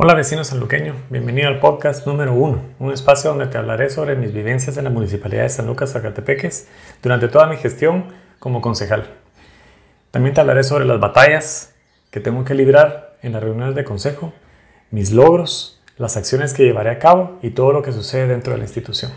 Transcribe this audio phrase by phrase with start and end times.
[0.00, 4.32] Hola vecino sanluqueño, bienvenido al podcast número 1, un espacio donde te hablaré sobre mis
[4.32, 6.68] vivencias en la Municipalidad de San Lucas, Zacatepeques,
[7.02, 8.04] durante toda mi gestión
[8.38, 9.08] como concejal.
[10.12, 11.74] También te hablaré sobre las batallas
[12.12, 14.32] que tengo que librar en las reuniones de consejo,
[14.92, 18.58] mis logros, las acciones que llevaré a cabo y todo lo que sucede dentro de
[18.58, 19.10] la institución.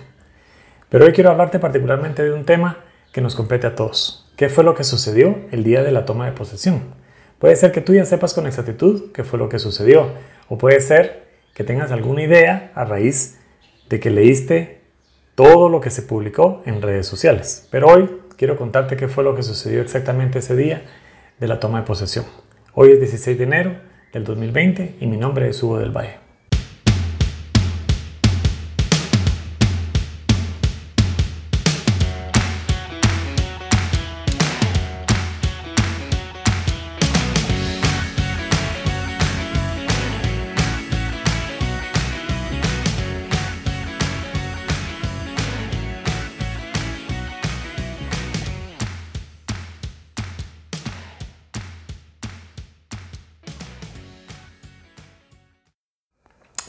[0.90, 2.80] Pero hoy quiero hablarte particularmente de un tema
[3.12, 4.34] que nos compete a todos.
[4.36, 7.00] ¿Qué fue lo que sucedió el día de la toma de posesión?
[7.38, 10.12] Puede ser que tú ya sepas con exactitud qué fue lo que sucedió,
[10.52, 11.24] o puede ser
[11.54, 13.40] que tengas alguna idea a raíz
[13.88, 14.82] de que leíste
[15.34, 17.70] todo lo que se publicó en redes sociales.
[17.72, 20.84] Pero hoy quiero contarte qué fue lo que sucedió exactamente ese día
[21.40, 22.26] de la toma de posesión.
[22.74, 23.78] Hoy es 16 de enero
[24.12, 26.21] del 2020 y mi nombre es Hugo del Valle.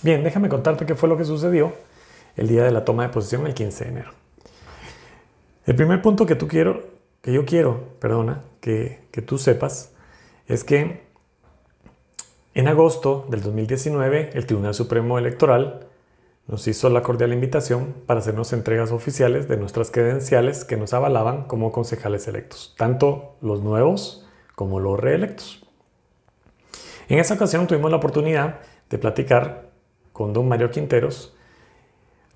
[0.02, 1.74] Bien, déjame contarte qué fue lo que sucedió
[2.36, 4.10] el día de la toma de posesión el 15 de enero.
[5.64, 6.82] El primer punto que tú quiero,
[7.20, 9.92] que yo quiero, perdona, que, que tú sepas,
[10.48, 11.02] es que
[12.54, 15.86] en agosto del 2019 el Tribunal Supremo Electoral
[16.48, 21.44] nos hizo la cordial invitación para hacernos entregas oficiales de nuestras credenciales que nos avalaban
[21.44, 25.64] como concejales electos, tanto los nuevos como los reelectos.
[27.08, 28.58] En esa ocasión tuvimos la oportunidad
[28.90, 29.71] de platicar
[30.22, 31.34] con don Mario Quinteros,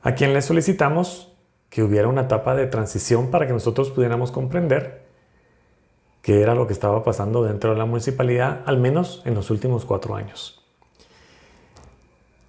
[0.02, 1.32] a quien le solicitamos
[1.70, 5.04] que hubiera una etapa de transición para que nosotros pudiéramos comprender
[6.20, 9.84] qué era lo que estaba pasando dentro de la municipalidad, al menos en los últimos
[9.84, 10.64] cuatro años.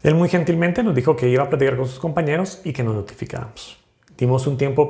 [0.01, 2.95] Él muy gentilmente nos dijo que iba a platicar con sus compañeros y que nos
[2.95, 3.77] notificáramos.
[4.17, 4.89] Dimos un tiempo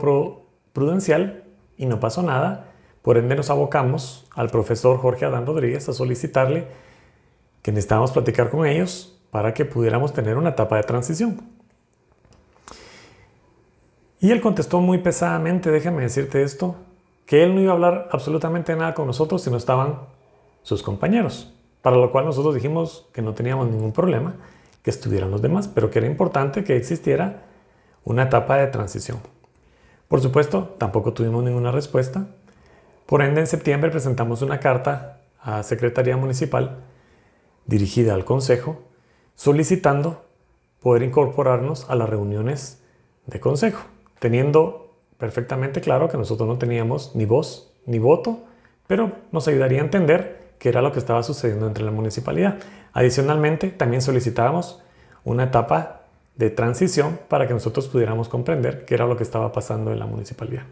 [0.71, 1.43] prudencial
[1.77, 6.67] y no pasó nada, por ende nos abocamos al profesor Jorge Adán Rodríguez a solicitarle
[7.61, 11.39] que necesitábamos platicar con ellos para que pudiéramos tener una etapa de transición.
[14.19, 16.75] Y él contestó muy pesadamente, déjame decirte esto,
[17.27, 19.99] que él no iba a hablar absolutamente nada con nosotros si no estaban
[20.63, 21.53] sus compañeros,
[21.83, 24.37] para lo cual nosotros dijimos que no teníamos ningún problema,
[24.81, 27.43] que estuvieran los demás, pero que era importante que existiera
[28.05, 29.19] una etapa de transición.
[30.07, 32.25] Por supuesto, tampoco tuvimos ninguna respuesta.
[33.05, 36.77] Por ende, en septiembre presentamos una carta a Secretaría Municipal
[37.67, 38.86] dirigida al Consejo
[39.37, 40.25] solicitando
[40.81, 42.81] poder incorporarnos a las reuniones
[43.27, 43.85] de consejo,
[44.19, 48.39] teniendo perfectamente claro que nosotros no teníamos ni voz ni voto,
[48.87, 52.57] pero nos ayudaría a entender qué era lo que estaba sucediendo entre la municipalidad.
[52.93, 54.81] Adicionalmente, también solicitábamos
[55.23, 56.01] una etapa
[56.35, 60.07] de transición para que nosotros pudiéramos comprender qué era lo que estaba pasando en la
[60.07, 60.63] municipalidad.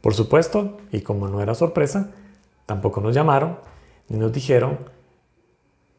[0.00, 2.10] Por supuesto, y como no era sorpresa,
[2.64, 3.58] tampoco nos llamaron
[4.08, 4.78] ni nos dijeron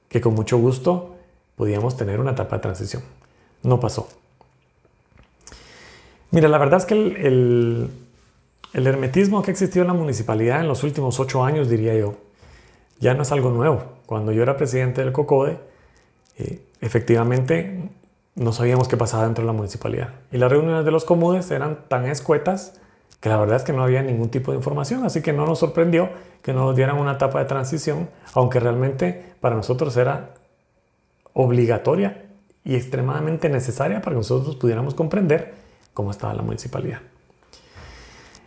[0.10, 1.17] que con mucho gusto
[1.58, 3.02] podíamos tener una etapa de transición.
[3.64, 4.08] No pasó.
[6.32, 7.90] Mira, la verdad es que el,
[8.74, 12.16] hermetismo que ha existido en la municipalidad en los últimos ocho años, diría yo,
[13.00, 13.84] ya no es algo nuevo.
[14.06, 15.58] Cuando yo era presidente del COCODE,
[16.38, 17.90] eh, efectivamente
[18.36, 20.14] no sabíamos qué pasaba dentro de la municipalidad.
[20.32, 22.80] Y las reuniones de los comunes eran tan escuetas
[23.20, 25.58] que la verdad es que no había ningún tipo de información, así que no nos
[25.58, 26.10] sorprendió
[26.44, 30.36] que nos dieran una etapa de transición, aunque realmente para nosotros era
[31.38, 32.26] obligatoria
[32.66, 35.54] y extremadamente necesaria para que nosotros pudiéramos comprender
[35.94, 37.00] cómo estaba la municipalidad.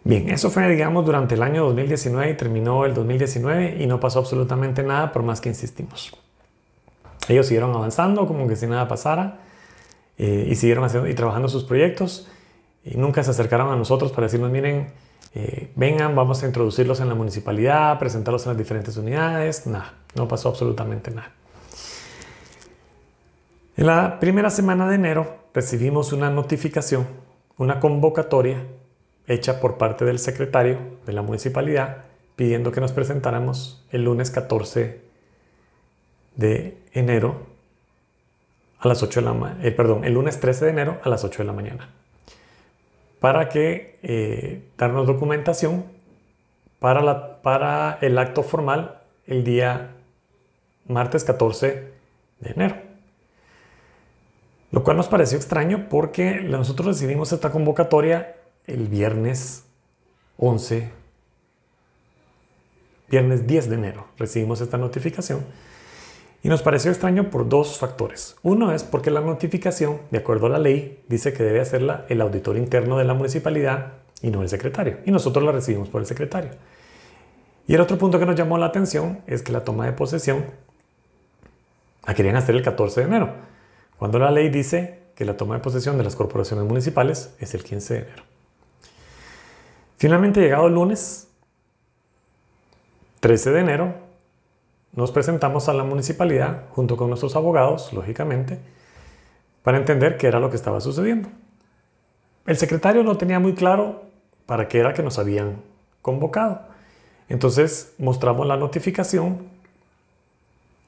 [0.03, 4.19] Bien, eso fue, digamos, durante el año 2019 y terminó el 2019 y no pasó
[4.19, 6.13] absolutamente nada por más que insistimos.
[7.29, 9.39] Ellos siguieron avanzando como que si nada pasara
[10.19, 12.29] eh, y siguieron haciendo y trabajando sus proyectos
[12.85, 14.89] y nunca se acercaron a nosotros para decirnos, miren,
[15.35, 19.67] eh, vengan, vamos a introducirlos en la municipalidad, presentarlos en las diferentes unidades.
[19.67, 21.31] Nada, no pasó absolutamente nada.
[23.77, 27.07] En la primera semana de enero recibimos una notificación,
[27.57, 28.67] una convocatoria
[29.27, 35.01] hecha por parte del secretario de la municipalidad pidiendo que nos presentáramos el lunes 14
[36.37, 37.47] de enero
[38.81, 41.43] a las 8 de la eh, perdón, el lunes 13 de enero a las 8
[41.43, 41.91] de la mañana
[43.21, 45.85] para que eh, darnos documentación
[46.81, 49.93] para, la, para el acto formal el día
[50.89, 51.93] martes 14
[52.41, 52.90] de enero.
[54.73, 58.37] Lo cual nos pareció extraño porque nosotros recibimos esta convocatoria
[58.67, 59.65] el viernes
[60.39, 60.91] 11,
[63.11, 64.07] viernes 10 de enero.
[64.17, 65.45] Recibimos esta notificación
[66.43, 68.37] Y nos pareció extraño por dos factores.
[68.43, 72.21] Uno es porque la notificación, de acuerdo a la ley, dice que debe hacerla el
[72.23, 74.99] auditor interno de la municipalidad y no el secretario.
[75.05, 76.53] Y nosotros la recibimos por el secretario.
[77.67, 80.45] Y el otro punto que nos llamó la atención es que la toma de posesión
[82.07, 83.35] la querían hacer el 14 de enero,
[84.01, 87.63] cuando la ley dice que la toma de posesión de las corporaciones municipales es el
[87.63, 88.23] 15 de enero.
[89.99, 91.29] Finalmente, llegado el lunes
[93.21, 93.95] 13 de enero,
[94.95, 98.59] nos presentamos a la municipalidad junto con nuestros abogados, lógicamente,
[99.63, 101.29] para entender qué era lo que estaba sucediendo.
[102.47, 104.05] El secretario no tenía muy claro
[104.47, 105.61] para qué era que nos habían
[106.01, 106.63] convocado.
[107.29, 109.47] Entonces mostramos la notificación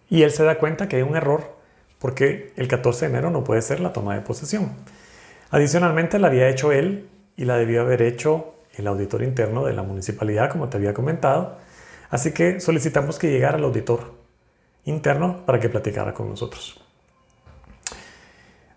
[0.08, 1.60] y él se da cuenta que hay un error
[2.02, 4.72] porque el 14 de enero no puede ser la toma de posesión.
[5.50, 9.84] Adicionalmente la había hecho él y la debió haber hecho el auditor interno de la
[9.84, 11.58] municipalidad, como te había comentado.
[12.10, 14.14] Así que solicitamos que llegara el auditor
[14.84, 16.80] interno para que platicara con nosotros.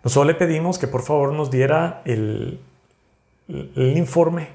[0.04, 2.60] Nosotros le pedimos que por favor nos diera el,
[3.48, 4.50] el informe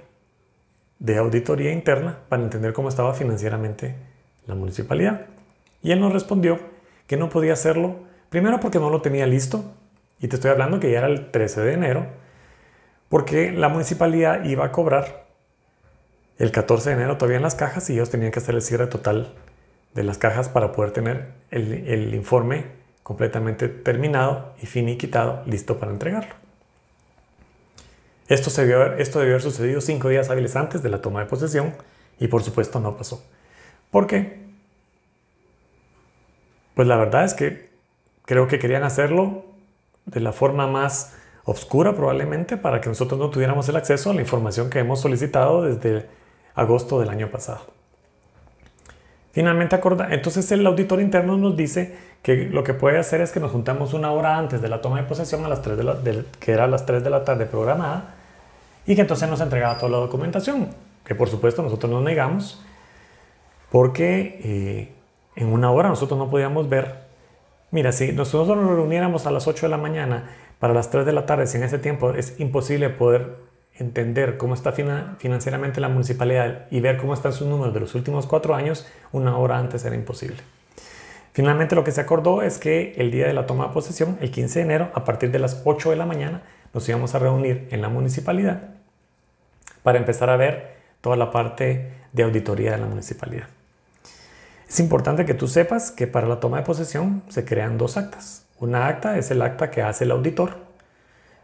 [0.97, 3.97] de auditoría interna para entender cómo estaba financieramente
[4.47, 5.25] la municipalidad.
[5.83, 6.57] Y él nos respondió
[7.05, 9.61] que no podía hacerlo, primero porque no lo tenía listo,
[10.21, 12.07] y te estoy hablando que ya era el 13 de enero,
[13.09, 15.25] porque la municipalidad iba a cobrar
[16.37, 18.87] el 14 de enero todavía en las cajas y ellos tenían que hacer el cierre
[18.87, 19.33] total
[19.93, 22.67] de las cajas para poder tener el, informe
[23.03, 26.35] completamente terminado y finiquitado, listo para entregarlo.
[28.29, 31.73] Esto, debió, esto debió haber sucedido cinco días hábiles antes de la toma de posesión
[32.17, 33.25] y por supuesto no pasó.
[33.89, 34.39] ¿Por qué?
[36.75, 37.70] Pues la verdad es que
[38.25, 39.43] creo que querían hacerlo
[40.05, 44.21] de la forma más oscura probablemente para que nosotros no tuviéramos el acceso a la
[44.21, 46.07] información que hemos solicitado desde
[46.55, 47.61] agosto del año pasado.
[49.31, 53.39] Finalmente acorda, entonces el auditor interno nos dice que lo que puede hacer es que
[53.39, 55.97] nos juntamos una hora antes de la toma de posesión a las 3 de la,
[56.39, 58.15] que era a las 3 de la tarde programada
[58.85, 60.69] y que entonces nos entregaba toda la documentación,
[61.05, 62.61] que por supuesto nosotros nos negamos,
[63.71, 64.91] porque eh,
[65.37, 67.00] en una hora nosotros no podíamos ver,
[67.71, 70.29] mira, si nosotros nos reuniéramos a las 8 de la mañana
[70.59, 73.35] para las 3 de la tarde, si en ese tiempo es imposible poder
[73.75, 78.27] entender cómo está financieramente la municipalidad y ver cómo están sus números de los últimos
[78.27, 80.37] cuatro años, una hora antes era imposible.
[81.33, 84.31] Finalmente lo que se acordó es que el día de la toma de posesión, el
[84.31, 86.43] 15 de enero, a partir de las 8 de la mañana,
[86.73, 88.69] nos íbamos a reunir en la municipalidad
[89.81, 93.47] para empezar a ver toda la parte de auditoría de la municipalidad.
[94.71, 98.45] Es importante que tú sepas que para la toma de posesión se crean dos actas.
[98.57, 100.59] Una acta es el acta que hace el auditor,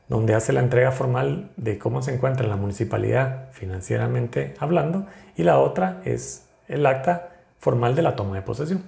[0.07, 5.59] donde hace la entrega formal de cómo se encuentra la municipalidad financieramente hablando, y la
[5.59, 8.81] otra es el acta formal de la toma de posesión.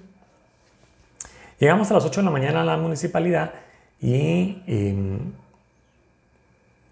[1.59, 3.51] Llegamos a las 8 de la mañana a la municipalidad
[3.99, 5.33] y em,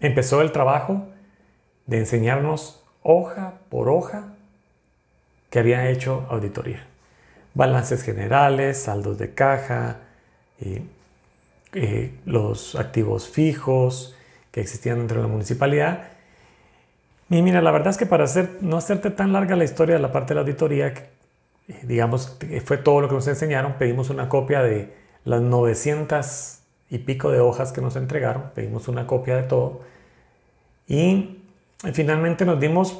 [0.00, 1.06] empezó el trabajo
[1.86, 4.34] de enseñarnos hoja por hoja
[5.48, 6.84] que había hecho auditoría.
[7.54, 9.98] Balances generales, saldos de caja,
[10.60, 14.16] eh, los activos fijos
[14.50, 16.08] que existían dentro de la municipalidad.
[17.30, 20.00] Y mira, la verdad es que para hacer, no hacerte tan larga la historia de
[20.00, 20.94] la parte de la auditoría,
[21.82, 24.94] digamos, fue todo lo que nos enseñaron, pedimos una copia de
[25.24, 26.58] las 900
[26.90, 29.82] y pico de hojas que nos entregaron, pedimos una copia de todo.
[30.86, 31.38] Y
[31.92, 32.98] finalmente nos dimos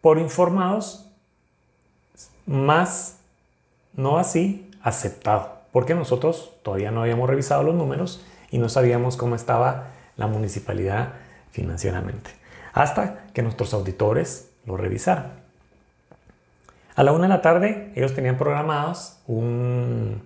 [0.00, 1.10] por informados,
[2.46, 3.17] más
[3.94, 9.34] no así aceptado, porque nosotros todavía no habíamos revisado los números y no sabíamos cómo
[9.34, 11.14] estaba la municipalidad
[11.50, 12.30] financieramente,
[12.72, 15.26] hasta que nuestros auditores lo revisaron.
[16.94, 20.22] A la una de la tarde ellos tenían programados un,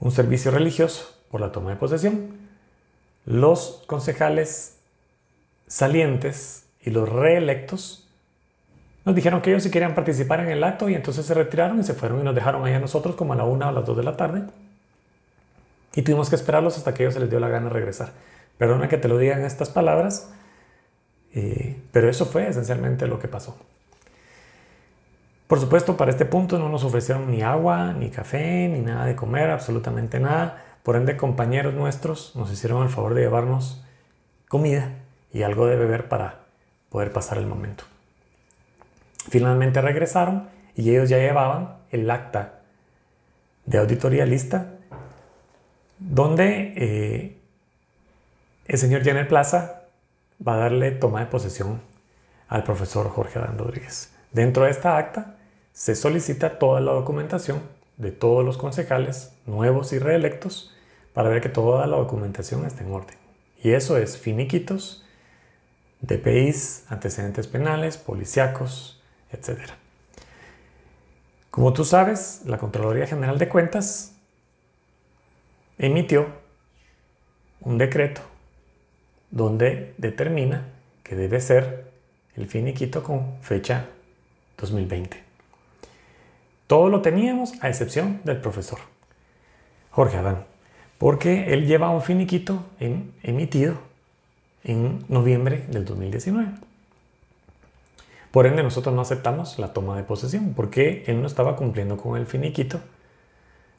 [0.00, 2.38] un servicio religioso por la toma de posesión.
[3.26, 4.78] Los concejales
[5.66, 8.08] salientes y los reelectos
[9.04, 11.84] nos dijeron que ellos sí querían participar en el acto y entonces se retiraron y
[11.84, 13.96] se fueron y nos dejaron ahí a nosotros como a la una o las dos
[13.96, 14.42] de la tarde.
[15.94, 18.12] Y tuvimos que esperarlos hasta que ellos se les dio la gana de regresar.
[18.58, 20.30] Perdona que te lo digan estas palabras,
[21.32, 23.56] eh, pero eso fue esencialmente lo que pasó.
[25.46, 29.16] Por supuesto, para este punto no nos ofrecieron ni agua, ni café, ni nada de
[29.16, 30.62] comer, absolutamente nada.
[30.84, 33.82] Por ende, compañeros nuestros nos hicieron el favor de llevarnos
[34.48, 34.92] comida
[35.32, 36.40] y algo de beber para
[36.88, 37.84] poder pasar el momento.
[39.30, 42.60] Finalmente regresaron y ellos ya llevaban el acta
[43.64, 44.72] de auditoría lista
[46.00, 47.36] donde eh,
[48.66, 49.82] el señor Jenner Plaza
[50.46, 51.80] va a darle toma de posesión
[52.48, 54.12] al profesor Jorge Adán Rodríguez.
[54.32, 55.36] Dentro de esta acta
[55.72, 57.62] se solicita toda la documentación
[57.98, 60.74] de todos los concejales, nuevos y reelectos,
[61.14, 63.16] para ver que toda la documentación esté en orden.
[63.62, 65.04] Y eso es finiquitos,
[66.00, 68.99] DPIs, antecedentes penales, policíacos,
[69.32, 69.60] etc.
[71.50, 74.12] Como tú sabes, la Contraloría General de Cuentas
[75.78, 76.26] emitió
[77.60, 78.20] un decreto
[79.30, 80.66] donde determina
[81.02, 81.90] que debe ser
[82.36, 83.86] el finiquito con fecha
[84.58, 85.22] 2020.
[86.66, 88.78] Todo lo teníamos a excepción del profesor
[89.90, 90.44] Jorge Adán,
[90.98, 92.64] porque él lleva un finiquito
[93.22, 93.74] emitido
[94.62, 96.69] en noviembre del 2019.
[98.30, 102.16] Por ende, nosotros no aceptamos la toma de posesión, porque él no estaba cumpliendo con
[102.16, 102.80] el finiquito,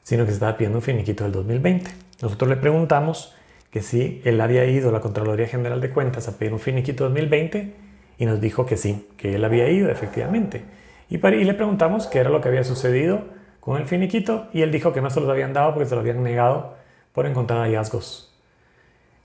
[0.02, 1.90] sino que se estaba pidiendo un finiquito del 2020.
[2.20, 3.34] Nosotros le preguntamos
[3.70, 7.04] que si él había ido a la Contraloría General de Cuentas a pedir un finiquito
[7.04, 7.74] 2020
[8.18, 10.64] y nos dijo que sí, que él había ido efectivamente.
[11.08, 13.24] Y, le preguntamos qué era lo que había sucedido
[13.60, 16.02] con el finiquito y él dijo que no se los habían dado porque se lo
[16.02, 16.74] habían negado
[17.12, 18.34] por encontrar hallazgos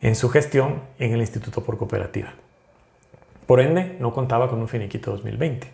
[0.01, 2.34] en su gestión en el Instituto por Cooperativa.
[3.48, 5.72] Por ende, no contaba con un finiquito 2020.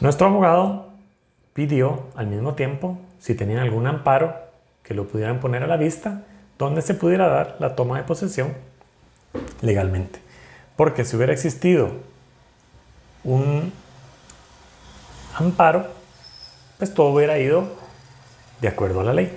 [0.00, 0.88] Nuestro abogado
[1.52, 4.34] pidió al mismo tiempo si tenían algún amparo
[4.82, 6.22] que lo pudieran poner a la vista
[6.58, 8.54] donde se pudiera dar la toma de posesión
[9.60, 10.20] legalmente.
[10.74, 11.90] Porque si hubiera existido
[13.22, 13.72] un
[15.36, 15.86] amparo,
[16.78, 17.68] pues todo hubiera ido
[18.62, 19.36] de acuerdo a la ley.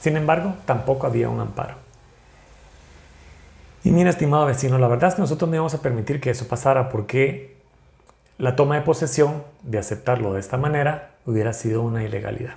[0.00, 1.83] Sin embargo, tampoco había un amparo.
[3.84, 6.48] Y mira, estimado vecino, la verdad es que nosotros no íbamos a permitir que eso
[6.48, 7.54] pasara porque
[8.38, 12.54] la toma de posesión, de aceptarlo de esta manera, hubiera sido una ilegalidad.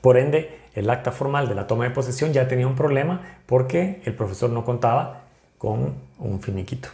[0.00, 4.00] Por ende, el acta formal de la toma de posesión ya tenía un problema porque
[4.06, 5.24] el profesor no contaba
[5.58, 6.88] con un finiquito.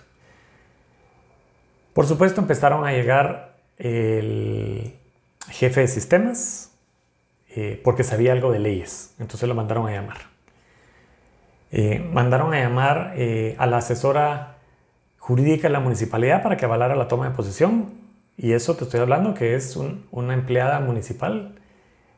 [1.92, 4.96] Por supuesto, empezaron a llegar el
[5.48, 6.72] jefe de sistemas
[7.50, 10.35] eh, porque sabía algo de leyes, entonces lo mandaron a llamar.
[11.72, 14.58] Eh, mandaron a llamar eh, a la asesora
[15.18, 17.92] jurídica de la municipalidad para que avalara la toma de posesión
[18.36, 19.76] y eso te estoy hablando que es
[20.10, 21.54] una empleada municipal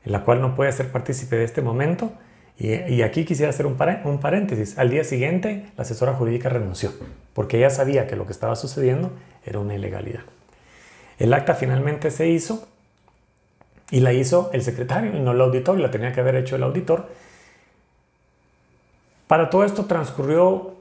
[0.04, 2.12] en la cual no puede ser partícipe de este momento.
[2.60, 4.78] Y, aquí quisiera hacer un, un, paréntesis.
[4.78, 6.90] Al día siguiente, la asesora jurídica renunció,
[7.32, 9.12] porque ella sabía que lo que estaba sucediendo
[9.46, 10.22] era una ilegalidad.
[11.20, 12.66] El acta finalmente se hizo
[13.92, 16.64] y la hizo el secretario y no el auditor, la tenía que haber hecho el
[16.64, 17.08] auditor.
[19.28, 20.74] Para todo esto transcurrió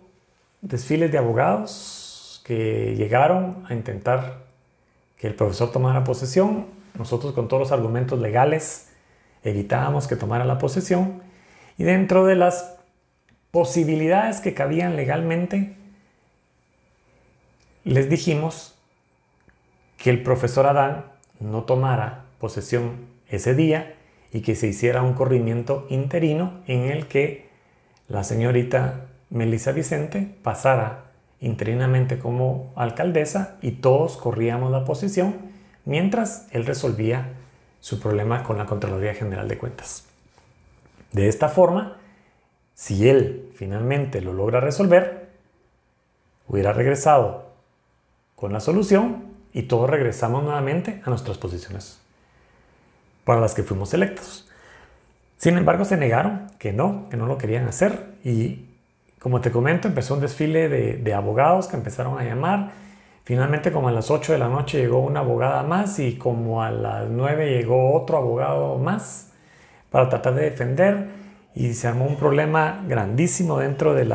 [0.62, 4.46] desfiles de abogados que llegaron a intentar
[5.18, 6.66] que el profesor tomara posesión.
[6.98, 8.88] Nosotros con todos los argumentos legales
[9.44, 11.22] evitábamos que tomara la posesión
[11.78, 12.78] y dentro de las
[13.52, 15.76] posibilidades que cabían legalmente,
[17.84, 18.76] les dijimos
[19.98, 21.06] que el profesor Adán
[21.42, 23.96] no tomara posesión ese día
[24.32, 27.47] y que se hiciera un corrimiento interino en el que
[28.08, 35.36] la señorita Melissa Vicente pasara interinamente como alcaldesa y todos corríamos la posesión
[35.86, 37.34] mientras él resolvía
[37.80, 40.06] su problema con la Contraloría General de Cuentas.
[41.12, 41.98] De esta forma,
[42.74, 45.30] si él finalmente lo logra resolver,
[46.48, 47.48] hubiera regresado
[48.36, 49.24] con la solución
[49.54, 52.00] y todos regresamos nuevamente a nuestras posiciones
[53.26, 54.50] para las que fuimos electos.
[55.38, 58.66] Sin embargo, se negaron que no, que no lo querían hacer y
[59.20, 62.72] como te comento, empezó un desfile de, abogados que empezaron a llamar
[63.28, 66.72] Finalmente como a las 8 de la noche llegó una abogada más y como a
[66.72, 69.34] las 9 llegó otro abogado más
[69.92, 71.10] para tratar de defender
[71.54, 74.14] y se armó un problema grandísimo dentro del,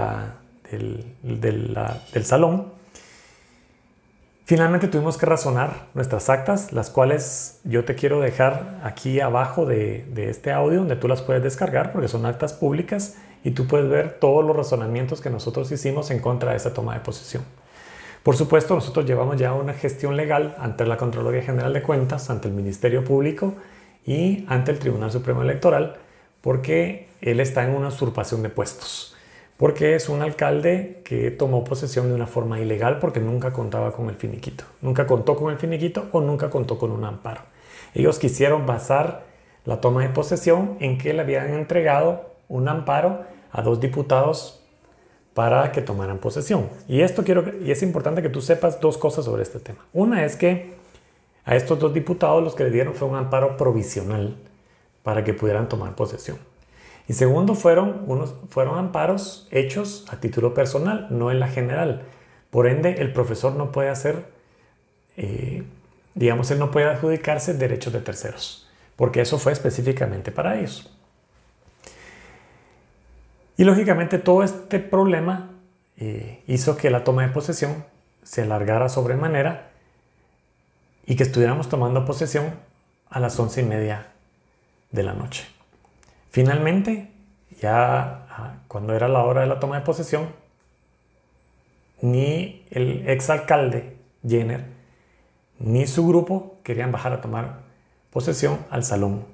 [2.23, 2.73] salón.
[4.53, 10.05] Finalmente tuvimos que razonar nuestras actas, las cuales yo te quiero dejar aquí abajo de,
[10.29, 14.19] este audio, donde tú las puedes descargar porque son actas públicas y tú puedes ver
[14.21, 17.45] todos los razonamientos que nosotros hicimos en contra de esa toma de posesión.
[18.23, 22.49] Por supuesto, nosotros llevamos ya una gestión legal ante la Contraloría General de Cuentas, ante
[22.49, 23.55] el Ministerio Público
[24.05, 25.97] y ante el Tribunal Supremo Electoral,
[26.43, 29.12] porque él está en una usurpación de puestos,
[29.63, 34.09] porque es un alcalde que tomó posesión de una forma ilegal porque nunca contaba con
[34.09, 37.43] el finiquito, nunca contó con el finiquito o nunca contó con un amparo.
[37.95, 39.23] Ellos quisieron basar
[39.65, 43.21] la toma de posesión en que le habían entregado un amparo
[43.53, 44.65] a dos diputados
[45.33, 46.69] para que tomaran posesión.
[46.89, 49.87] Y esto quiero y es importante que tú sepas dos cosas sobre este tema.
[49.93, 50.73] Una es que
[51.45, 54.35] a estos dos diputados los que le dieron fue un amparo provisional
[55.05, 56.52] para que pudieran tomar posesión.
[57.09, 62.03] Y segundo, fueron, unos, fueron amparos hechos a título personal, no en la general.
[62.51, 64.27] Por ende, el profesor no puede hacer,
[65.17, 65.65] eh,
[66.15, 68.69] digamos, él no puede adjudicarse derechos de terceros.
[68.97, 70.89] porque eso fue específicamente para ellos.
[73.57, 75.51] Y lógicamente todo este problema
[75.97, 77.85] eh, hizo que la toma de posesión
[78.23, 79.71] se alargara sobremanera
[81.07, 82.55] y que estuviéramos tomando posesión
[83.11, 84.09] a las once y media
[84.91, 85.47] de la noche.
[86.33, 87.13] Finalmente,
[87.61, 90.29] ya ah, cuando era la hora de la toma de posesión,
[92.01, 93.97] ni el exalcalde
[94.27, 94.65] Jenner
[95.59, 97.61] ni su grupo querían bajar a tomar
[98.11, 99.25] posesión al salón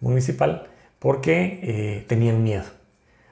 [0.00, 2.64] municipal porque eh, tenían miedo,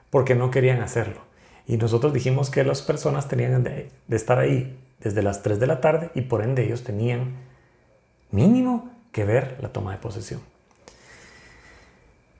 [0.09, 1.21] porque no querían hacerlo.
[1.67, 5.81] Y nosotros dijimos que las personas tenían de, estar ahí desde las 3 de la
[5.81, 7.35] tarde y por ende ellos tenían
[8.29, 10.41] mínimo que ver la toma de posesión.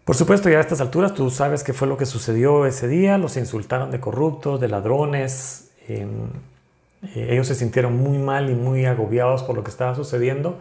[0.05, 3.17] Por supuesto, ya a estas alturas tú sabes qué fue lo que sucedió ese día.
[3.17, 5.71] Los insultaron de corruptos, de ladrones.
[5.87, 6.07] Eh,
[7.15, 10.59] ellos se sintieron muy mal y muy agobiados por lo que estaba sucediendo.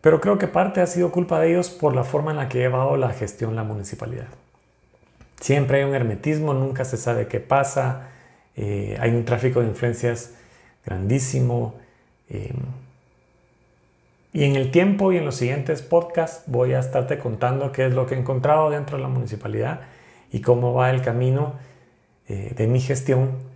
[0.00, 2.58] Pero creo que parte ha sido culpa de ellos por la forma en la que
[2.58, 4.28] ha llevado la gestión la municipalidad.
[5.40, 8.08] Siempre hay un hermetismo, nunca se sabe qué pasa,
[8.56, 10.34] eh, hay un tráfico de influencias
[10.84, 11.74] grandísimo.
[12.28, 12.52] Eh,
[14.32, 17.94] y en el tiempo y en los siguientes podcasts voy a estarte contando qué es
[17.94, 19.80] lo que he encontrado dentro de la municipalidad
[20.30, 21.54] y cómo va el camino
[22.28, 23.50] eh, de mi gestión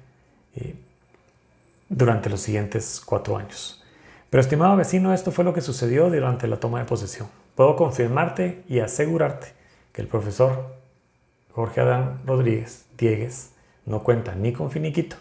[1.89, 3.83] durante los siguientes cuatro años.
[4.31, 7.29] Pero estimado vecino, esto fue lo que sucedió durante la toma de posesión.
[7.55, 9.53] Puedo confirmarte y asegurarte
[9.93, 10.75] que el profesor
[11.53, 13.53] Jorge Adán Rodríguez Diegues
[13.87, 15.17] no cuenta ni con finiquito,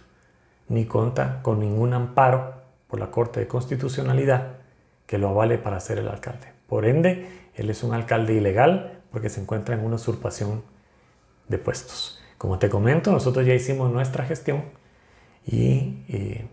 [0.68, 2.56] ni cuenta con ningún amparo
[2.88, 4.63] por la Corte de Constitucionalidad
[5.14, 6.48] que lo avale para ser el alcalde.
[6.66, 10.64] Por ende, él es un alcalde ilegal porque se encuentra en una usurpación
[11.48, 12.20] de puestos.
[12.40, 14.64] Como te comento, nosotros ya hicimos nuestra gestión
[15.46, 16.48] y eh,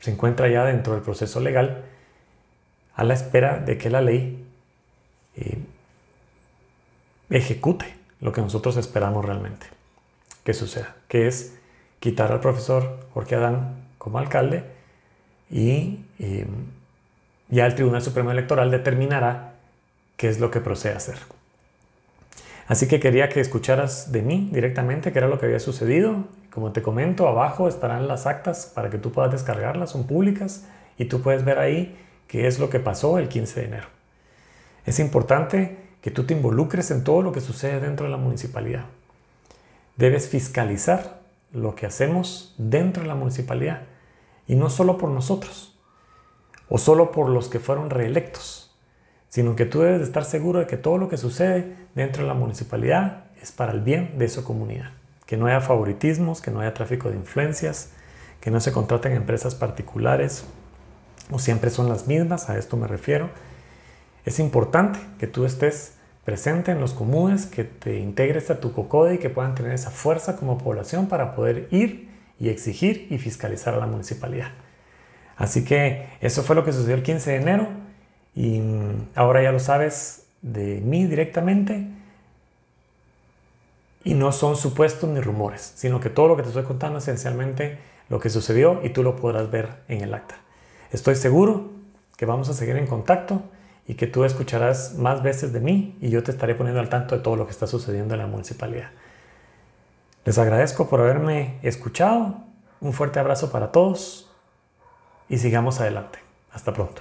[0.00, 1.84] se encuentra ya dentro del proceso legal
[2.94, 4.42] a la espera de que la ley
[5.36, 5.58] eh,
[7.28, 9.66] ejecute lo que nosotros esperamos realmente
[10.44, 11.58] que suceda, que es
[12.00, 14.64] quitar al profesor Jorge Adán como alcalde
[15.50, 16.46] y eh,
[17.52, 19.52] ya el Tribunal Supremo Electoral determinará
[20.16, 21.18] qué es lo que procede a hacer.
[22.66, 26.72] Así que quería que escucharas de mí directamente qué era lo que había sucedido como
[26.72, 30.64] te comento, abajo estarán las actas para que tú puedas descargarlas, son públicas
[30.98, 33.86] y tú puedes ver ahí qué es lo que pasó el 15 de enero.
[34.84, 38.84] Es importante que tú te involucres en todo lo que sucede dentro de la municipalidad.
[39.96, 41.20] Debes fiscalizar
[41.52, 43.82] lo que hacemos dentro de la municipalidad
[44.46, 45.71] y no solo por nosotros
[46.74, 48.74] o solo por los que fueron reelectos,
[49.28, 52.34] sino que tú debes estar seguro de que todo lo que sucede dentro de la
[52.34, 54.92] municipalidad es para el bien de esa comunidad
[55.26, 57.90] que no haya favoritismos, que no haya tráfico de influencias,
[58.40, 60.44] que no se contraten empresas particulares
[61.30, 63.28] o siempre son las mismas, a esto me refiero.
[64.24, 65.92] Es importante que tú estés
[66.24, 69.90] presente en los comunes, que te integres a tu COCODE y que puedan tener esa
[69.90, 72.08] fuerza como población para poder ir
[72.40, 74.52] y exigir y fiscalizar a la municipalidad.
[75.36, 77.68] Así que eso fue lo que sucedió el 15 de enero
[78.34, 78.60] y
[79.14, 81.86] ahora ya lo sabes de mí directamente
[84.04, 87.04] y no son supuestos ni rumores, sino que todo lo que te estoy contando es
[87.04, 90.36] esencialmente lo que sucedió y tú lo podrás ver en el acta.
[90.90, 91.70] Estoy seguro
[92.16, 93.42] que vamos a seguir en contacto
[93.86, 97.16] y que tú escucharás más veces de mí y yo te estaré poniendo al tanto
[97.16, 98.90] de todo lo que está sucediendo en la municipalidad.
[100.24, 102.36] Les agradezco por haberme escuchado.
[102.80, 104.31] Un fuerte abrazo para todos
[105.32, 106.18] y sigamos adelante.
[106.52, 107.00] Hasta pronto.